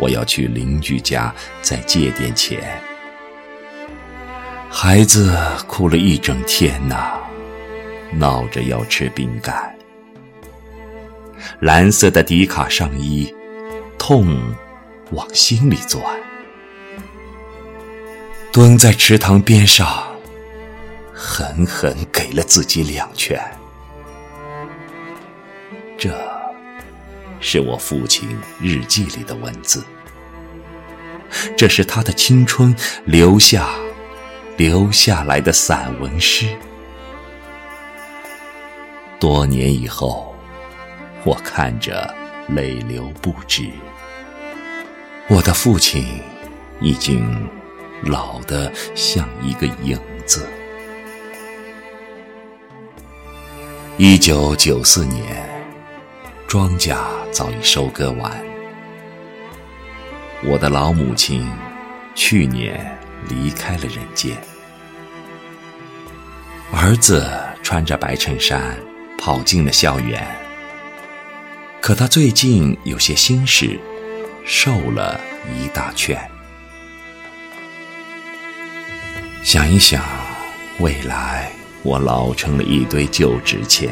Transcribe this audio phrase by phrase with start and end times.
[0.00, 2.80] 我要去邻居家再借点钱。
[4.70, 5.36] 孩子
[5.66, 7.20] 哭了一整天呐，
[8.12, 9.76] 闹着要吃饼干。
[11.60, 13.32] 蓝色的迪卡上衣，
[13.98, 14.40] 痛
[15.10, 16.02] 往心里钻。
[18.52, 20.04] 蹲在池塘边上，
[21.12, 23.38] 狠狠给了自己两拳。
[25.98, 26.10] 这。
[27.42, 28.28] 是我父亲
[28.60, 29.82] 日记里的文字，
[31.56, 33.68] 这是他的青春留下
[34.56, 36.46] 留下来的散文诗。
[39.18, 40.34] 多年以后，
[41.24, 42.14] 我看着
[42.48, 43.68] 泪流不止。
[45.28, 46.20] 我的父亲
[46.80, 47.48] 已经
[48.02, 50.48] 老得像一个影子。
[53.96, 55.48] 一九九四年。
[56.46, 56.96] 庄稼
[57.30, 58.32] 早已收割完，
[60.42, 61.46] 我的老母亲
[62.14, 64.36] 去年离开了人间。
[66.72, 67.28] 儿子
[67.62, 68.76] 穿着白衬衫
[69.18, 70.26] 跑进了校园，
[71.80, 73.78] 可他最近有些心事，
[74.46, 75.20] 瘦了
[75.54, 76.18] 一大圈。
[79.42, 80.02] 想一想，
[80.78, 81.52] 未来
[81.82, 83.90] 我老成了一堆旧纸钱。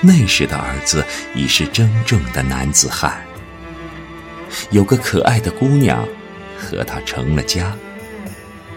[0.00, 3.20] 那时的儿子已是真正的男子汉，
[4.70, 6.06] 有个可爱的姑娘
[6.56, 7.76] 和他成了家。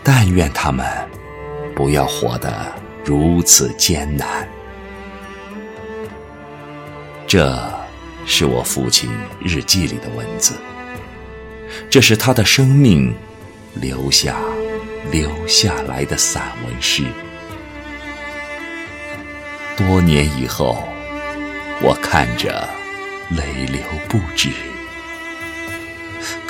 [0.03, 0.85] 但愿他们
[1.75, 2.73] 不要活得
[3.05, 4.47] 如此艰难。
[7.27, 7.61] 这
[8.25, 10.55] 是我父亲日记里的文字，
[11.89, 13.13] 这是他的生命
[13.75, 14.35] 留下
[15.11, 17.03] 留下来的散文诗。
[19.77, 20.83] 多年以后。
[21.83, 22.69] 我看着，
[23.31, 24.49] 泪流不止。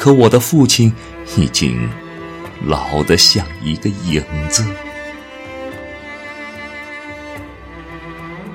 [0.01, 0.91] 可我的父亲
[1.37, 1.87] 已经
[2.65, 4.65] 老得像一个影子。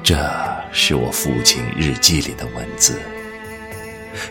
[0.03, 0.17] 这
[0.73, 3.01] 是我父亲日记里的文字，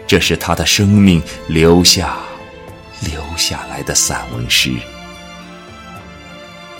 [0.05, 2.17] 这是他的生命留下
[2.99, 4.73] 留下来的散文诗。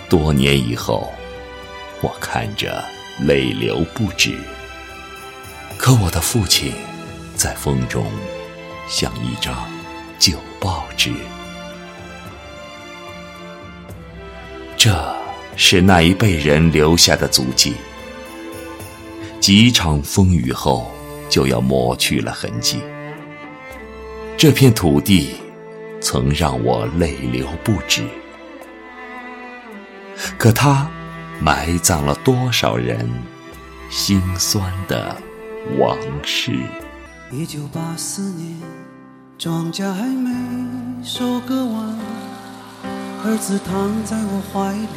[0.06, 1.14] 多年以后，
[2.02, 2.84] 我看着，
[3.20, 4.38] 泪流不止。
[5.78, 6.74] 可我的父亲，
[7.34, 8.04] 在风中
[8.86, 9.66] 像一张
[10.18, 11.12] 旧报纸。
[14.76, 15.16] 这
[15.56, 17.74] 是那一辈人留下的足迹，
[19.40, 20.90] 几场风雨后
[21.28, 22.80] 就要抹去了痕迹。
[24.36, 25.36] 这片土地
[26.00, 28.04] 曾让我泪流不止，
[30.38, 30.90] 可它
[31.40, 33.08] 埋葬了多少人
[33.90, 35.16] 心酸的。
[35.80, 36.52] 往事。
[37.32, 38.56] 一九八四年，
[39.38, 40.30] 庄稼还没
[41.04, 41.94] 收割完，
[43.22, 44.88] 儿子躺在我怀里，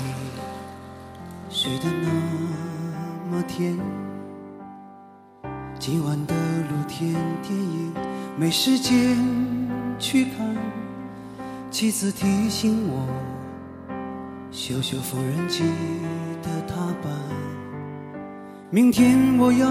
[1.49, 2.09] 睡得那
[3.29, 3.77] 么甜。
[5.77, 6.33] 今晚的
[6.69, 7.13] 露天
[7.43, 7.93] 电影
[8.37, 9.17] 没时间
[9.99, 10.55] 去看，
[11.69, 13.05] 妻子提醒我
[14.51, 15.63] 修修缝纫机
[16.41, 17.11] 的踏板。
[18.69, 19.69] 明天我要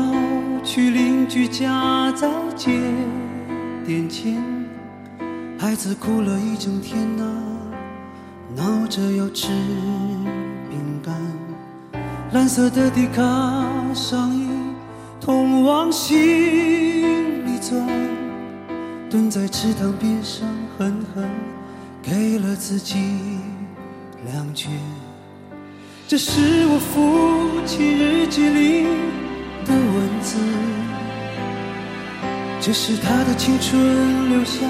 [0.62, 2.78] 去邻居家再借
[3.86, 4.36] 点钱，
[5.60, 7.24] 孩子哭了一整天呐，
[8.54, 9.48] 闹着要吃
[10.70, 11.12] 饼干。
[12.32, 13.22] 蓝色的迪卡
[13.92, 14.46] 上衣，
[15.20, 16.16] 痛往心
[17.44, 17.84] 里钻，
[19.10, 20.46] 蹲在池塘边上，
[20.78, 21.28] 狠狠
[22.00, 22.96] 给了自己
[24.32, 24.70] 两拳。
[26.06, 28.84] 这是我父亲日记里
[29.66, 30.38] 的文字，
[32.60, 34.60] 这是他的青春留下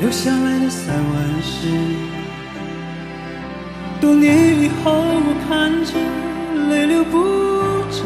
[0.00, 1.68] 留下来的散文诗。
[4.00, 5.92] 多年以后，我看着
[6.70, 7.18] 泪流不
[7.90, 8.02] 止，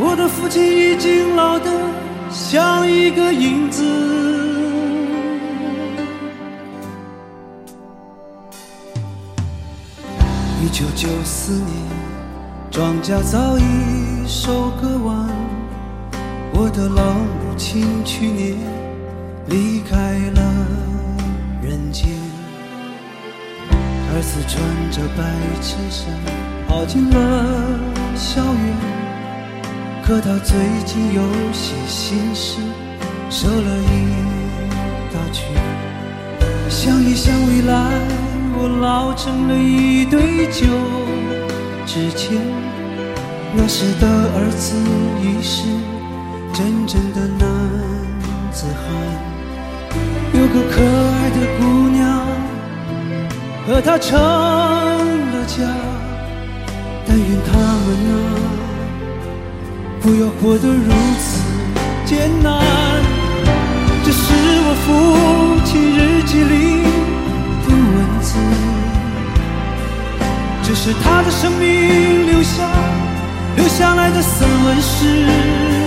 [0.00, 1.70] 我的父亲已经老得
[2.32, 3.84] 像一个影子。
[10.60, 11.68] 一九九四年，
[12.72, 13.62] 庄稼早已
[14.26, 15.28] 收割完。
[16.52, 18.56] 我的老母亲去年
[19.48, 19.96] 离开
[20.34, 20.42] 了
[21.62, 22.08] 人间。
[24.12, 24.58] 儿子穿
[24.90, 25.22] 着白
[25.60, 26.08] 衬衫
[26.66, 27.16] 跑进了
[28.16, 28.76] 校园，
[30.02, 31.22] 可他最近有
[31.52, 32.58] 些心事，
[33.28, 34.14] 瘦了一
[35.12, 35.44] 大圈。
[36.68, 37.74] 想一想未来，
[38.58, 40.66] 我老成了一堆旧
[41.86, 42.36] 纸钱。
[43.54, 44.76] 那时的儿子
[45.22, 45.62] 已是
[46.52, 47.48] 真正的男
[48.50, 48.84] 子汉，
[50.32, 52.00] 有个可爱的姑娘
[53.66, 55.56] 和他成了家。
[57.08, 58.14] 但愿他们啊，
[60.00, 60.90] 不要活得如
[61.20, 61.26] 此
[62.04, 62.46] 艰难。
[64.04, 64.24] 这是
[64.66, 64.86] 我父
[65.64, 66.54] 亲日记里
[67.64, 68.28] 的文字，
[70.62, 72.68] 这是他的生命留下
[73.56, 75.85] 留下来的散文诗。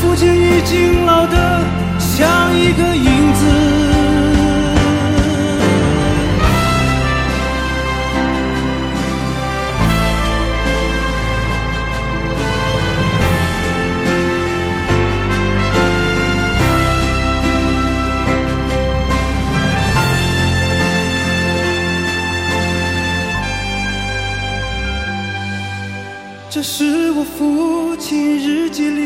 [0.00, 1.64] 父亲已经老得
[1.98, 3.86] 像一个影子。
[26.56, 29.05] 这是我父亲日记里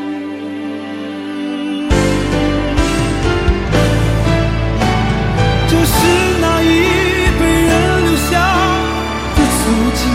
[10.01, 10.07] 记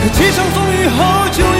[0.00, 1.51] 可几场风雨后就